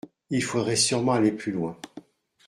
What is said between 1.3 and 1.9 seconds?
plus loin.